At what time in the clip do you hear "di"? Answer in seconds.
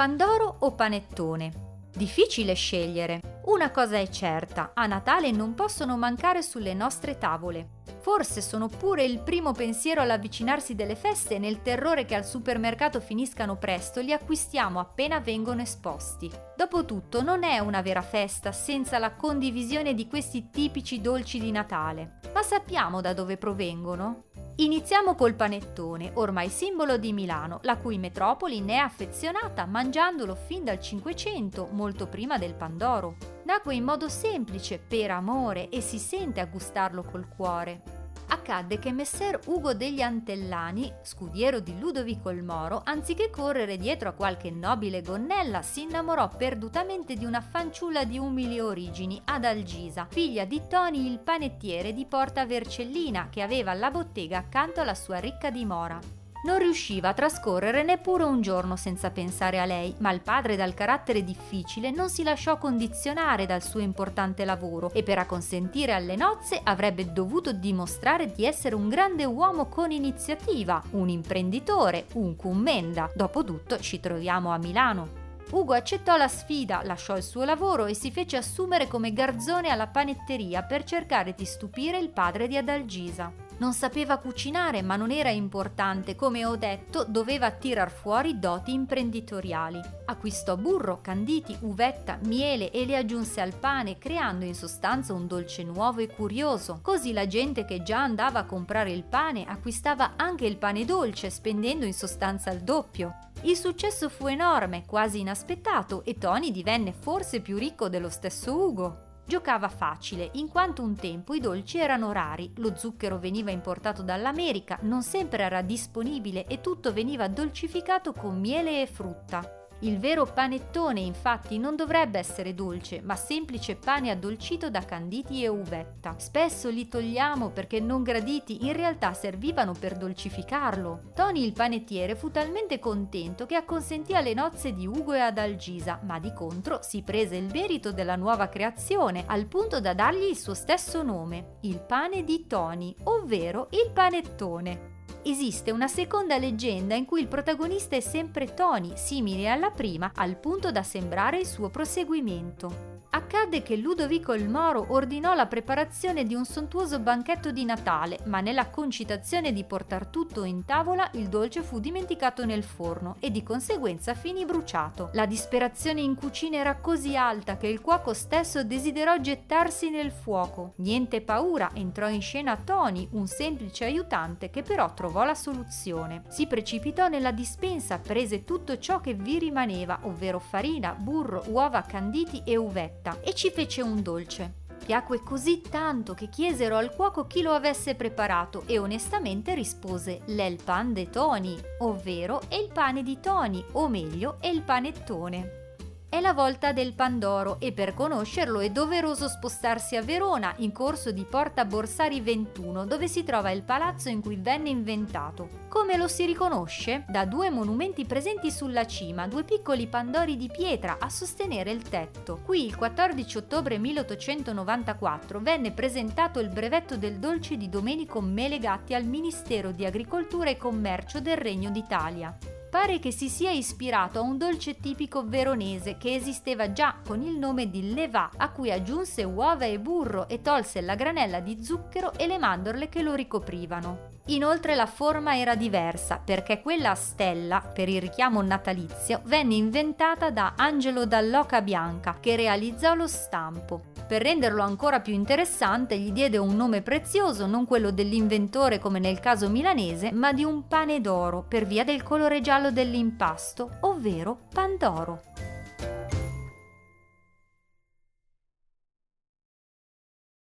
19.92-20.08, 21.38-21.50, 26.98-27.14, 41.60-41.78, 47.14-47.24, 48.04-48.18, 50.44-50.62, 51.92-52.06, 68.32-68.46, 81.36-81.44, 82.48-82.56, 134.74-134.86, 136.18-136.34, 142.22-142.46, 156.24-156.34, 157.52-157.64, 159.52-159.62, 163.30-163.44, 193.02-193.20, 201.12-201.22, 210.36-210.50, 217.56-217.68, 219.70-219.84, 227.68-227.92, 231.40-231.62, 250.32-250.44